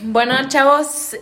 [0.00, 1.16] Bueno, chavos,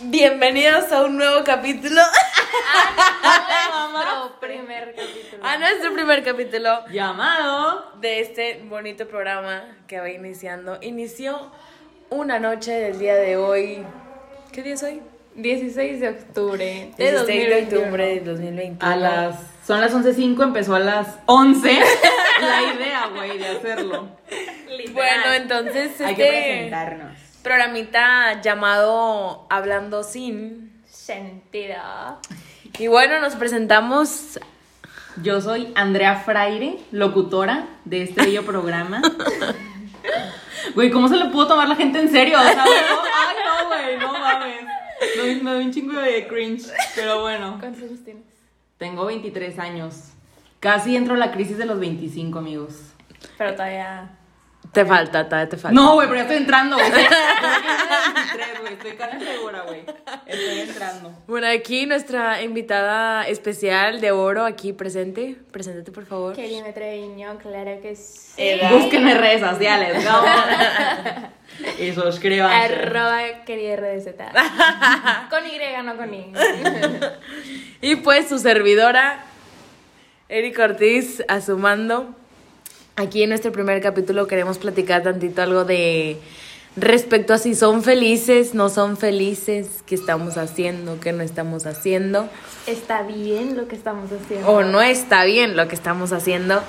[0.00, 2.00] bienvenidos a un nuevo capítulo.
[3.92, 5.44] Nuestro primer capítulo.
[5.44, 7.92] A nuestro primer capítulo Llamado.
[8.00, 10.78] de este bonito programa que va iniciando.
[10.80, 11.50] Inició
[12.10, 13.84] una noche del día de hoy.
[14.52, 15.02] ¿Qué día es hoy?
[15.34, 17.80] 16 de octubre de 16 de 2021.
[17.82, 18.92] octubre de 2021.
[18.92, 19.36] A las.
[19.66, 21.72] Son las 11.05, empezó a las 11.
[22.40, 24.08] la idea, güey, de hacerlo.
[24.68, 24.92] Literal.
[24.94, 27.27] Bueno, entonces Hay que este presentarnos.
[27.48, 30.82] Programita llamado Hablando Sin.
[30.86, 32.20] Sentido.
[32.78, 34.38] Y bueno, nos presentamos
[35.22, 39.00] Yo soy Andrea Fraire, locutora de este bello programa.
[40.74, 42.38] Güey, ¿cómo se le pudo tomar la gente en serio?
[42.38, 44.64] O sea, güey, no, ay, no, güey, no mames.
[45.16, 47.56] Me, me doy un chingo de cringe, pero bueno.
[47.58, 48.24] ¿Cuántos años tienes?
[48.76, 50.10] Tengo 23 años.
[50.60, 52.74] Casi entro a la crisis de los 25, amigos.
[53.38, 54.17] Pero todavía.
[54.78, 55.72] Te falta, te falta.
[55.72, 56.88] No, güey, pero ya estoy entrando, güey.
[56.88, 58.72] Estoy en 23, güey.
[58.74, 59.80] Estoy casi segura, güey.
[60.24, 61.12] Estoy entrando.
[61.26, 65.36] Bueno, aquí nuestra invitada especial de oro, aquí presente.
[65.50, 66.36] Preséntate, por favor.
[66.36, 68.34] Kelly Treviño, claro que sí.
[68.36, 68.70] Edad.
[68.70, 70.24] Búsquenme en redes sociales, ¿no?
[71.84, 72.74] y suscríbanse.
[72.74, 74.14] Arroba Kelly RDZ.
[75.28, 76.32] con Y, no con I.
[77.80, 79.24] Y pues su servidora,
[80.28, 82.14] Eric Ortiz, a su mando.
[82.98, 86.18] Aquí en nuestro primer capítulo queremos platicar tantito algo de
[86.76, 92.28] respecto a si son felices, no son felices, qué estamos haciendo, qué no estamos haciendo,
[92.66, 94.48] Está bien lo que estamos haciendo.
[94.50, 96.60] o no está bien lo que estamos haciendo.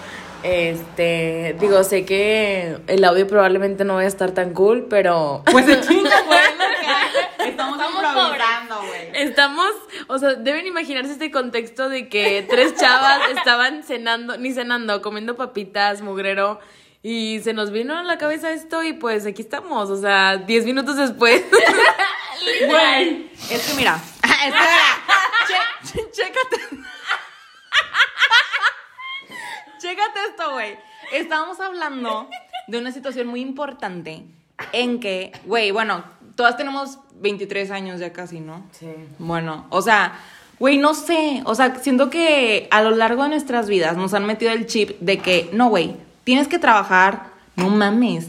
[0.43, 5.67] Este, digo, sé que el audio probablemente no vaya a estar tan cool, pero Pues
[5.67, 7.49] el chingo, güey, es lo que hay.
[7.49, 8.98] Estamos, improvisando, güey.
[9.19, 9.71] Estamos,
[10.07, 15.35] o sea, deben imaginarse este contexto de que tres chavas estaban cenando, ni cenando, comiendo
[15.35, 16.59] papitas, mugrero,
[17.03, 20.65] y se nos vino a la cabeza esto y pues aquí estamos, o sea, diez
[20.65, 21.43] minutos después.
[22.67, 23.29] Güey.
[23.51, 23.99] Es que mira.
[24.23, 24.97] Es que mira.
[25.85, 26.57] Che- chécate.
[29.79, 30.77] Chécate esto, güey.
[31.11, 32.29] Estábamos hablando
[32.67, 34.23] de una situación muy importante
[34.71, 36.03] en que, güey, bueno,
[36.35, 38.63] todas tenemos 23 años ya casi, ¿no?
[38.71, 38.87] Sí.
[39.17, 40.13] Bueno, o sea,
[40.59, 44.25] güey, no sé, o sea, siento que a lo largo de nuestras vidas nos han
[44.25, 48.27] metido el chip de que, no, güey, tienes que trabajar, no mames.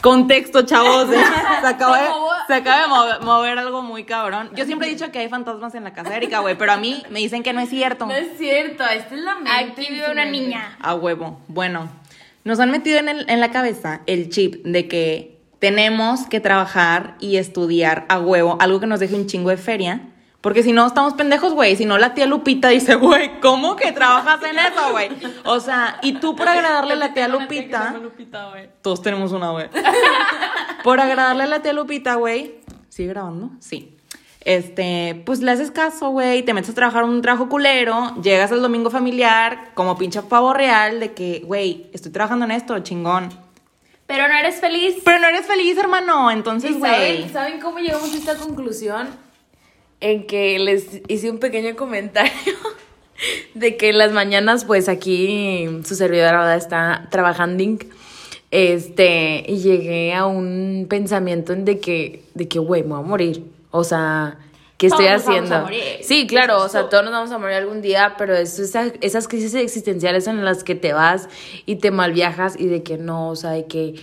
[0.00, 1.08] Contexto, chavos.
[1.12, 1.16] ¿eh?
[1.60, 2.08] Se acaba de,
[2.48, 4.50] se acaba de mover, mover algo muy cabrón.
[4.54, 6.76] Yo siempre he dicho que hay fantasmas en la casa de Erika, güey, pero a
[6.76, 8.06] mí me dicen que no es cierto.
[8.06, 9.50] No es cierto, esta es la mente.
[9.82, 10.76] Aquí vive una niña.
[10.80, 11.40] A huevo.
[11.48, 11.88] Bueno,
[12.44, 17.16] nos han metido en, el- en la cabeza el chip de que tenemos que trabajar
[17.20, 20.00] y estudiar a huevo, algo que nos deje un chingo de feria.
[20.40, 21.74] Porque si no, estamos pendejos, güey.
[21.74, 25.10] Si no, la tía Lupita dice, güey, ¿cómo que trabajas en eso, güey?
[25.44, 27.94] O sea, y tú por agradarle a la tía Lupita.
[28.82, 29.68] Todos tenemos una, güey.
[30.84, 32.60] Por agradarle a la tía Lupita, güey.
[32.88, 33.50] ¿Sigue grabando?
[33.58, 33.96] Sí.
[34.44, 38.62] Este, pues le haces caso, güey, te metes a trabajar un trabajo culero, llegas al
[38.62, 43.28] domingo familiar como pinche pavo real de que, güey, estoy trabajando en esto, chingón.
[44.08, 44.96] Pero no eres feliz.
[45.04, 47.28] Pero no eres feliz, hermano, entonces, ¿Y saben, güey.
[47.30, 49.08] ¿Saben cómo llegamos a esta conclusión?
[50.00, 52.32] En que les hice un pequeño comentario
[53.54, 56.56] de que en las mañanas, pues aquí su servidora ¿verdad?
[56.56, 57.62] está trabajando.
[58.50, 63.02] Este, y llegué a un pensamiento en de que, de que, güey, me voy a
[63.02, 63.44] morir.
[63.70, 64.38] O sea,
[64.78, 65.56] ¿qué estoy Todos nos vamos haciendo?
[65.56, 65.82] a morir.
[66.02, 69.28] Sí, claro, o sea, todos nos vamos a morir algún día, pero es esa- esas
[69.28, 71.28] crisis existenciales en las que te vas
[71.66, 73.94] y te malviajas y de que no, o sea, de que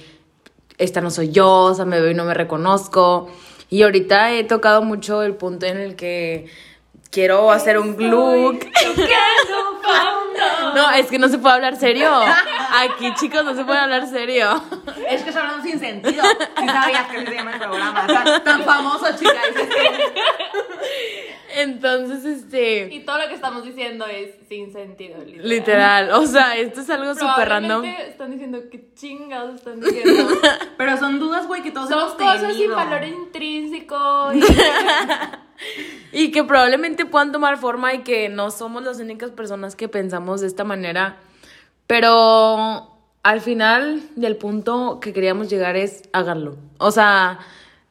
[0.77, 3.29] esta no soy yo, o sea, me veo y no me reconozco.
[3.69, 6.47] Y ahorita he tocado mucho el punto en el que
[7.09, 8.59] quiero hacer un look.
[10.75, 12.09] No, es que no se puede hablar serio.
[12.13, 14.61] Aquí, chicos, no se puede hablar serio.
[15.09, 16.23] Es que hablando sin sentido.
[16.59, 18.05] Si sabías que se llama el programa.
[18.07, 19.39] Tan, tan famoso, chica.
[21.57, 22.93] Entonces, este.
[22.93, 25.47] Y todo lo que estamos diciendo es sin sentido, literal.
[25.49, 27.85] Literal, o sea, esto es algo súper random.
[27.85, 30.27] Están diciendo que chingados están diciendo.
[30.77, 32.75] Pero son dudas, güey, que todos Son hemos cosas sin tenido.
[32.75, 34.33] valor intrínseco.
[34.33, 34.41] y-
[36.11, 40.41] Y que probablemente puedan tomar forma y que no somos las únicas personas que pensamos
[40.41, 41.17] de esta manera.
[41.87, 42.91] Pero
[43.23, 46.57] al final del punto que queríamos llegar es háganlo.
[46.77, 47.39] O sea,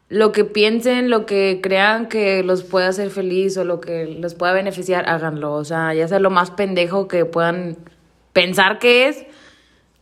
[0.09, 4.35] lo que piensen, lo que crean que los pueda hacer feliz o lo que los
[4.35, 5.55] pueda beneficiar, háganlo.
[5.55, 7.77] O sea, ya sea lo más pendejo que puedan
[8.33, 9.25] pensar que es,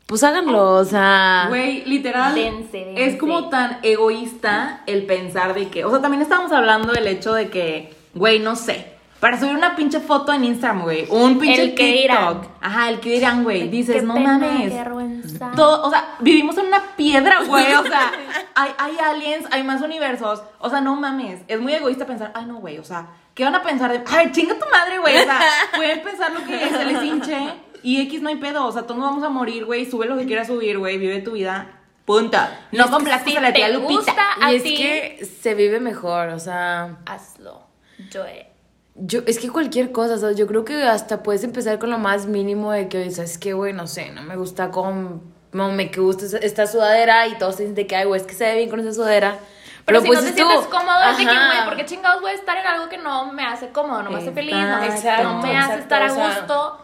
[0.07, 0.73] pues háganlo.
[0.73, 2.35] O sea, Güey, literal.
[2.35, 3.07] Dense, dense.
[3.07, 5.85] Es como tan egoísta el pensar de que.
[5.85, 8.92] O sea, también estábamos hablando del hecho de que, güey, no sé.
[9.23, 11.07] Para subir una pinche foto en Instagram, güey.
[11.09, 12.03] Un pinche El que TikTok.
[12.03, 12.41] dirán.
[12.61, 13.69] Ajá, el que dirán, güey.
[13.69, 14.71] Dices, Qué no pena, mames.
[14.73, 15.53] qué vergüenza.
[15.55, 17.73] Todo, o sea, vivimos en una piedra, güey.
[17.75, 18.11] O sea,
[18.57, 20.43] hay, hay aliens, hay más universos.
[20.59, 21.41] O sea, no mames.
[21.47, 22.79] Es muy egoísta pensar, ay, no, güey.
[22.79, 24.03] O sea, ¿qué van a pensar de.
[24.11, 25.17] Ay, chinga tu madre, güey.
[25.17, 25.41] O sea,
[25.77, 27.39] pueden pensar lo que se les hinche.
[27.85, 28.67] Y X no hay pedo.
[28.67, 29.89] O sea, todos nos vamos a morir, güey.
[29.89, 30.99] Sube lo que quieras subir, güey.
[30.99, 31.79] Vive tu vida.
[32.05, 32.61] Punta.
[32.73, 33.95] No complazcas si a la tía Lupita.
[33.95, 34.75] gusta, A Y es ti.
[34.77, 37.63] que se vive mejor, o sea, Hazlo.
[38.11, 38.52] Yo he.
[38.95, 40.37] Yo, es que cualquier cosa, ¿sabes?
[40.37, 43.73] Yo creo que hasta puedes empezar con lo más mínimo de que, ¿sabes qué, güey?
[43.73, 45.23] No sé, no me gusta cómo,
[45.53, 48.35] no me gusta esta sudadera y todos te dicen de que, ay, güey, es que
[48.35, 49.39] se ve bien con esa sudadera.
[49.85, 52.21] Pero, si no te pues, tú- sientes cómodo, es de que, güey, ¿por qué chingados
[52.21, 54.79] voy a estar en algo que no me hace cómodo, no me hace feliz, no
[54.79, 56.79] me, Exacto, no me hace exacto, estar a o sea, gusto?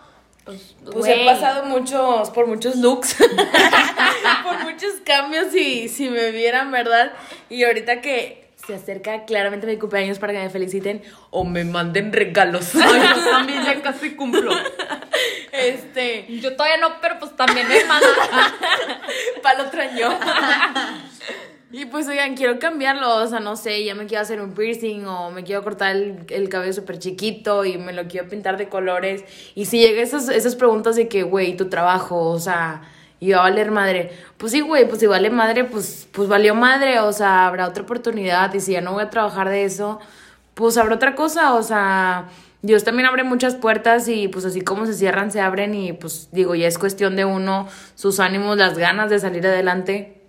[0.44, 3.14] Pues, Pues he pasado muchos, por muchos looks,
[4.44, 7.12] por muchos cambios y si me vieran, ¿verdad?
[7.50, 11.00] Y ahorita que se acerca claramente mi cumpleaños para que me feliciten
[11.30, 12.74] o me manden regalos.
[12.74, 14.52] Ay, yo también ya casi cumplo.
[15.52, 18.06] este, Yo todavía no, pero pues también me manda.
[19.42, 20.10] para el otro año.
[21.70, 25.06] Y pues, oigan, quiero cambiarlo, o sea, no sé, ya me quiero hacer un piercing
[25.06, 28.68] o me quiero cortar el, el cabello súper chiquito y me lo quiero pintar de
[28.68, 29.24] colores.
[29.54, 32.82] Y si llega esas, esas preguntas de que, güey, tu trabajo, o sea,
[33.20, 34.12] y va a valer madre.
[34.36, 37.82] Pues sí, güey, pues si vale madre, pues, pues valió madre, o sea, habrá otra
[37.82, 40.00] oportunidad y si ya no voy a trabajar de eso,
[40.54, 42.28] pues habrá otra cosa, o sea...
[42.60, 46.28] Dios también abre muchas puertas y pues así como se cierran, se abren y pues
[46.32, 50.20] digo, ya es cuestión de uno, sus ánimos, las ganas de salir adelante.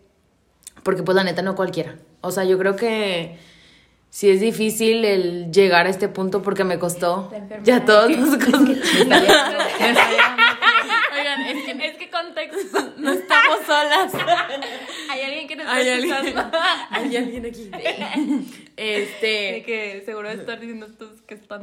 [0.84, 1.96] Porque pues la neta no cualquiera.
[2.22, 3.40] O sea, yo creo que
[4.10, 7.32] sí es difícil el llegar a este punto porque me costó.
[7.64, 8.74] Ya todos nos costó.
[11.50, 12.94] Es que, es que contexto.
[12.98, 14.14] No estamos solas.
[15.10, 16.58] Hay alguien que nos está Hay alguien, escuchando.
[16.92, 17.64] hay alguien aquí.
[17.70, 18.44] De
[18.76, 19.64] Este.
[19.66, 21.62] que seguro de estar diciendo estos que están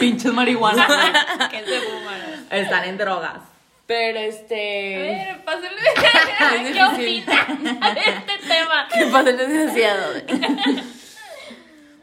[0.00, 1.48] Pinches marihuana.
[1.50, 2.46] que se fuman.
[2.50, 3.40] Están en drogas.
[3.86, 4.54] Pero A este.
[4.96, 5.80] ver, pásenle.
[5.94, 7.24] ¿Qué difícil.
[7.34, 8.88] opinan de este tema?
[8.92, 10.12] Que pasa el desgraciado.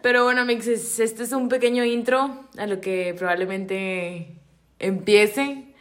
[0.02, 4.28] Pero bueno, mixes, este es un pequeño intro a lo que probablemente
[4.80, 5.73] empiece.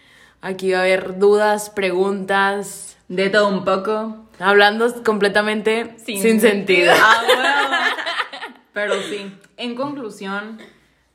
[0.43, 4.17] Aquí va a haber dudas, preguntas, De todo un poco.
[4.41, 6.93] hablando completamente Sin sin, sentido.
[6.95, 7.43] Ah, bueno.
[8.73, 10.59] Pero sí, en conclusión,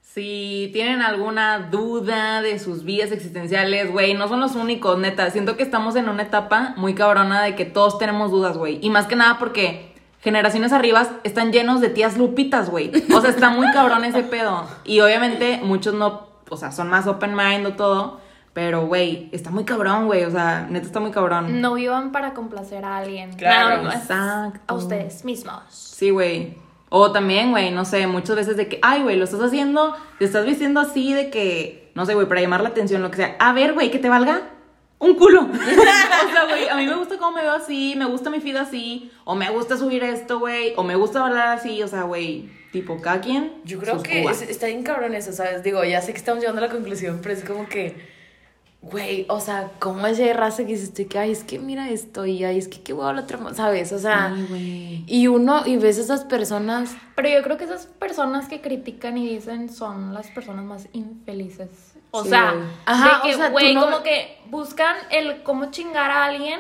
[0.02, 5.30] si tienen alguna duda de sus vidas existenciales, güey, no son los únicos, neta.
[5.30, 8.80] Siento que estamos en una etapa muy cabrona de que todos tenemos dudas, güey.
[8.82, 12.92] Y más que nada porque generaciones arriba están llenos de tías lupitas, güey.
[13.14, 14.66] O sea, está muy cabrón ese pedo.
[14.86, 18.22] Y obviamente muchos no, o sea, son más open mind o todo.
[18.58, 20.24] Pero, güey, está muy cabrón, güey.
[20.24, 21.62] O sea, neta está muy cabrón.
[21.62, 23.34] No vivan para complacer a alguien.
[23.34, 23.96] Claro, Nada más.
[23.98, 24.60] exacto.
[24.66, 25.62] A ustedes mismos.
[25.70, 26.56] Sí, güey.
[26.90, 30.26] O también, güey, no sé, muchas veces de que, ay, güey, lo estás haciendo, te
[30.26, 33.36] estás vistiendo así de que, no sé, güey, para llamar la atención, lo que sea.
[33.40, 34.42] A ver, güey, que te valga
[34.98, 35.42] un culo.
[35.54, 38.56] o sea, güey, a mí me gusta cómo me veo así, me gusta mi feed
[38.56, 42.50] así, o me gusta subir esto, güey, o me gusta hablar así, o sea, güey,
[42.72, 43.54] tipo, cada quien.
[43.66, 45.62] Yo creo que es- está bien cabrón eso, ¿sabes?
[45.62, 48.17] Digo, ya sé que estamos llegando a la conclusión, pero es como que,
[48.92, 51.90] güey, o sea, ¿cómo es de raza que dices tú que, ay, es que mira
[51.90, 53.92] esto y ay, es que qué huevo la otra, mo-", ¿sabes?
[53.92, 57.86] O sea, Ay, y uno, y ves a esas personas, Pero yo creo que esas
[57.86, 61.70] personas que critican y dicen son las personas más infelices.
[62.12, 62.66] O Sí, sea, güey.
[62.86, 66.60] Ajá, de que, o sea, güey, no- como que buscan el cómo chingar a alguien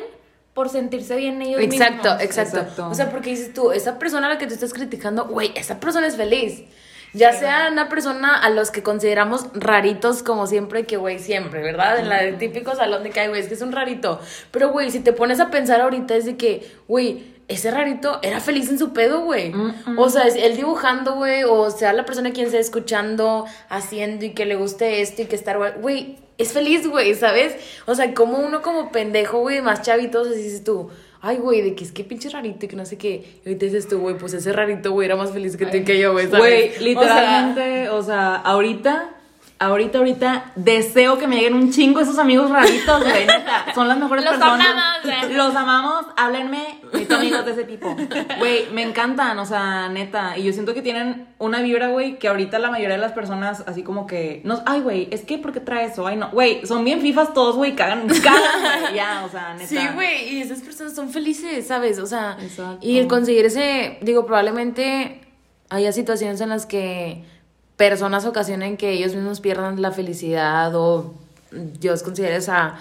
[0.53, 2.21] por sentirse bien ellos Exacto, mismos.
[2.23, 2.89] exacto, Exacto.
[2.89, 5.79] O sea, porque dices tú, esa persona a la que tú estás criticando, güey, esa
[5.79, 6.63] persona es feliz.
[7.13, 11.99] Ya sea una persona a los que consideramos raritos, como siempre, que güey, siempre, ¿verdad?
[11.99, 14.19] En la del típico salón de que, ay, güey, es que es un rarito.
[14.51, 18.39] Pero, güey, si te pones a pensar ahorita, es de que, güey, ese rarito era
[18.41, 19.53] feliz en su pedo, güey.
[19.97, 24.31] O sea, es él dibujando, güey, o sea, la persona quien sea escuchando, haciendo y
[24.31, 27.55] que le guste esto y que estar, güey, es feliz, güey, ¿sabes?
[27.85, 30.89] O sea, como uno como pendejo, güey, más chavitos, así dices tú,
[31.21, 33.23] ay, güey, de que es que pinche rarito y que no sé qué.
[33.43, 35.83] Y ahorita dices tú, güey, pues ese rarito, güey, era más feliz que tú y
[35.83, 36.39] que yo, güey, ¿sabes?
[36.39, 39.16] Güey, O sea, literalmente, o sea, ahorita,
[39.59, 43.65] ahorita, ahorita, deseo que me lleguen un chingo esos amigos raritos, güey, neta.
[43.73, 44.67] Son las mejores Los personas.
[44.67, 45.33] amamos, güey.
[45.33, 47.95] Los amamos, háblenme, mis amigos de ese tipo.
[48.39, 50.37] Güey, me encantan, o sea, neta.
[50.37, 53.63] Y yo siento que tienen una vibra, güey, que ahorita la mayoría de las personas,
[53.67, 56.05] así como que, no, ay, güey, es que, ¿por qué trae eso?
[56.05, 58.41] Ay, no, güey, son bien fifas todos, güey, cagan, cagan,
[58.81, 59.67] güey, ya, o sea, neta.
[59.67, 61.99] Sí, güey, y esas personas son felices, ¿sabes?
[61.99, 62.85] O sea, Exacto.
[62.85, 65.21] y el conseguir ese, digo, probablemente
[65.69, 67.23] haya situaciones en las que
[67.77, 71.13] personas ocasionen que ellos mismos pierdan la felicidad o
[71.51, 72.75] Dios considere esa,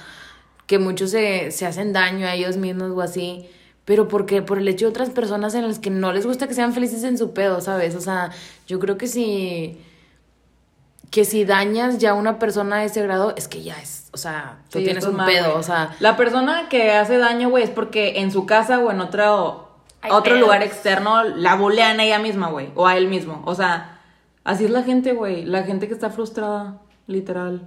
[0.66, 3.48] que muchos se, se hacen daño a ellos mismos o así.
[3.84, 6.54] Pero porque por el hecho de otras personas en las que no les gusta que
[6.54, 7.94] sean felices en su pedo, ¿sabes?
[7.94, 8.30] O sea,
[8.66, 9.80] yo creo que si
[11.10, 14.16] que si dañas ya a una persona de ese grado, es que ya es, o
[14.16, 17.62] sea, tú Sí, tienes un mal, pedo, o sea, La persona que hace daño, güey,
[17.62, 19.68] es porque en su casa o en otro,
[20.02, 20.40] Hay otro pedos.
[20.40, 22.70] lugar externo la bolean a ella misma, güey.
[22.74, 23.40] O a él mismo.
[23.46, 23.95] O sea,
[24.46, 25.44] así es la gente, güey.
[25.44, 27.66] La gente que está frustrada, literal.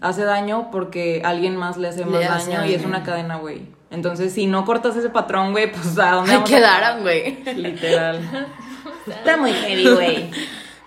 [0.00, 3.36] Hace daño porque alguien más le hace Le más hace daño y es una cadena,
[3.36, 3.62] güey.
[3.90, 7.42] Entonces, si no cortas ese patrón, güey, pues a dónde ahí vamos a quedaron, güey.
[7.54, 8.20] Literal.
[9.06, 10.30] Está muy heavy, güey.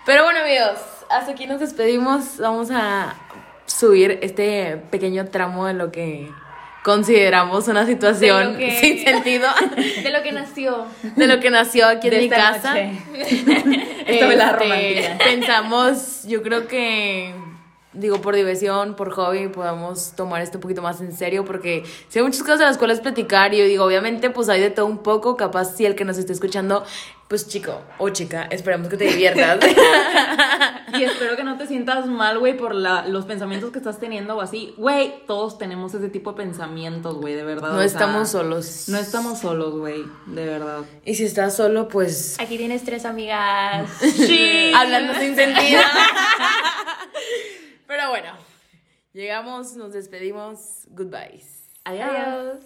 [0.06, 0.78] Pero bueno, amigos,
[1.10, 2.38] hasta aquí nos despedimos.
[2.38, 3.14] Vamos a
[3.66, 6.30] subir este pequeño tramo de lo que
[6.82, 9.48] consideramos una situación que- sin sentido
[10.02, 10.86] De lo que nació.
[11.16, 12.74] de lo que nació aquí en De mi casa.
[12.74, 12.92] noche.
[14.06, 15.18] Esta velada Este, romántica.
[15.24, 17.32] Pensamos, yo creo que,
[17.92, 22.18] digo, por diversión, por hobby, podamos tomar esto un poquito más en serio, porque si
[22.18, 24.86] hay muchas cosas de las cuales platicar, y yo digo, obviamente, pues hay de todo
[24.86, 26.84] un poco, capaz si el que nos esté escuchando,
[27.28, 29.58] pues chico o chica, esperamos que te diviertas.
[30.98, 34.36] Y espero que no te sientas mal, güey, por la, los pensamientos que estás teniendo
[34.36, 34.74] o así.
[34.76, 37.70] Güey, todos tenemos ese tipo de pensamientos, güey, de verdad.
[37.70, 38.88] no o sea, estamos solos.
[38.88, 40.80] No estamos solos, güey, de verdad.
[41.04, 43.88] Y si estás solo, pues Aquí tienes tres amigas.
[44.00, 44.72] Sí.
[44.74, 45.80] hablando sin sentido.
[47.86, 48.32] Pero bueno,
[49.12, 50.86] llegamos, nos despedimos.
[50.88, 51.68] Goodbyes.
[51.84, 52.08] Adiós.
[52.10, 52.56] Adiós.